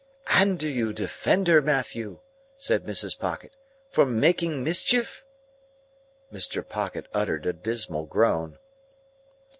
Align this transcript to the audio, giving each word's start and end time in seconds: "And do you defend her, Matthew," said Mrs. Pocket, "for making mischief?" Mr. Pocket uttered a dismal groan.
"And 0.33 0.57
do 0.57 0.67
you 0.67 0.93
defend 0.93 1.47
her, 1.47 1.61
Matthew," 1.61 2.21
said 2.57 2.85
Mrs. 2.87 3.19
Pocket, 3.19 3.51
"for 3.91 4.03
making 4.03 4.63
mischief?" 4.63 5.23
Mr. 6.33 6.67
Pocket 6.67 7.05
uttered 7.13 7.45
a 7.45 7.53
dismal 7.53 8.07
groan. 8.07 8.57